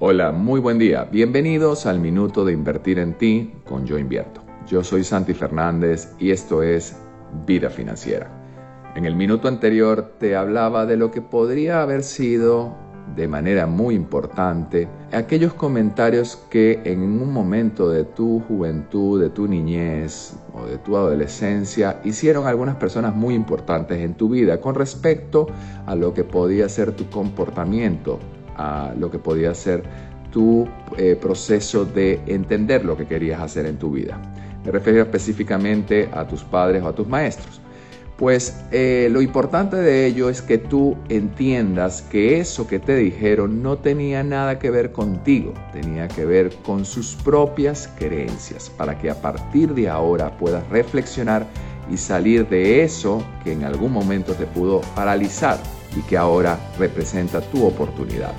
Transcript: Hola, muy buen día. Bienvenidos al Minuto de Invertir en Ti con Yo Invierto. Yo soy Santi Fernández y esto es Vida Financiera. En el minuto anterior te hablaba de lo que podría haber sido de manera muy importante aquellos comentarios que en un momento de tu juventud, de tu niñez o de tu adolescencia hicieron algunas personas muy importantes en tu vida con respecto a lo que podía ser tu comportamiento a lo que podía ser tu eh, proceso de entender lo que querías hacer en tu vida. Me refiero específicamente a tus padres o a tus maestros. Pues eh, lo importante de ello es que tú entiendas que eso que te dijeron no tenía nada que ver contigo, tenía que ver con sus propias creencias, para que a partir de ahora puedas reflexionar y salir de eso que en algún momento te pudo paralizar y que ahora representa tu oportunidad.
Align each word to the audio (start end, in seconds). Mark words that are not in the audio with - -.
Hola, 0.00 0.32
muy 0.32 0.58
buen 0.58 0.76
día. 0.76 1.04
Bienvenidos 1.04 1.86
al 1.86 2.00
Minuto 2.00 2.44
de 2.44 2.52
Invertir 2.52 2.98
en 2.98 3.14
Ti 3.14 3.52
con 3.64 3.86
Yo 3.86 3.96
Invierto. 3.96 4.42
Yo 4.66 4.82
soy 4.82 5.04
Santi 5.04 5.34
Fernández 5.34 6.12
y 6.18 6.32
esto 6.32 6.64
es 6.64 6.96
Vida 7.46 7.70
Financiera. 7.70 8.28
En 8.96 9.04
el 9.04 9.14
minuto 9.14 9.46
anterior 9.46 10.14
te 10.18 10.34
hablaba 10.34 10.84
de 10.84 10.96
lo 10.96 11.12
que 11.12 11.22
podría 11.22 11.80
haber 11.80 12.02
sido 12.02 12.74
de 13.14 13.28
manera 13.28 13.68
muy 13.68 13.94
importante 13.94 14.88
aquellos 15.12 15.54
comentarios 15.54 16.42
que 16.50 16.80
en 16.84 17.00
un 17.00 17.32
momento 17.32 17.88
de 17.88 18.02
tu 18.02 18.40
juventud, 18.48 19.22
de 19.22 19.30
tu 19.30 19.46
niñez 19.46 20.34
o 20.54 20.66
de 20.66 20.78
tu 20.78 20.96
adolescencia 20.96 22.00
hicieron 22.02 22.48
algunas 22.48 22.74
personas 22.76 23.14
muy 23.14 23.34
importantes 23.34 23.98
en 24.00 24.14
tu 24.14 24.28
vida 24.28 24.60
con 24.60 24.74
respecto 24.74 25.46
a 25.86 25.94
lo 25.94 26.12
que 26.14 26.24
podía 26.24 26.68
ser 26.68 26.96
tu 26.96 27.08
comportamiento 27.10 28.18
a 28.56 28.92
lo 28.98 29.10
que 29.10 29.18
podía 29.18 29.54
ser 29.54 29.82
tu 30.30 30.68
eh, 30.96 31.16
proceso 31.20 31.84
de 31.84 32.20
entender 32.26 32.84
lo 32.84 32.96
que 32.96 33.06
querías 33.06 33.40
hacer 33.40 33.66
en 33.66 33.78
tu 33.78 33.92
vida. 33.92 34.20
Me 34.64 34.72
refiero 34.72 35.02
específicamente 35.02 36.08
a 36.12 36.26
tus 36.26 36.42
padres 36.42 36.82
o 36.82 36.88
a 36.88 36.94
tus 36.94 37.06
maestros. 37.06 37.60
Pues 38.16 38.64
eh, 38.70 39.08
lo 39.10 39.20
importante 39.22 39.76
de 39.76 40.06
ello 40.06 40.28
es 40.28 40.40
que 40.40 40.58
tú 40.58 40.96
entiendas 41.08 42.02
que 42.02 42.38
eso 42.38 42.66
que 42.66 42.78
te 42.78 42.96
dijeron 42.96 43.62
no 43.62 43.78
tenía 43.78 44.22
nada 44.22 44.58
que 44.60 44.70
ver 44.70 44.92
contigo, 44.92 45.52
tenía 45.72 46.06
que 46.06 46.24
ver 46.24 46.54
con 46.64 46.84
sus 46.84 47.16
propias 47.16 47.88
creencias, 47.96 48.70
para 48.70 48.96
que 48.98 49.10
a 49.10 49.20
partir 49.20 49.74
de 49.74 49.88
ahora 49.88 50.36
puedas 50.38 50.68
reflexionar 50.68 51.46
y 51.90 51.96
salir 51.96 52.48
de 52.48 52.84
eso 52.84 53.24
que 53.42 53.52
en 53.52 53.64
algún 53.64 53.92
momento 53.92 54.32
te 54.34 54.46
pudo 54.46 54.80
paralizar 54.94 55.58
y 55.96 56.02
que 56.02 56.16
ahora 56.16 56.58
representa 56.78 57.40
tu 57.40 57.66
oportunidad. 57.66 58.34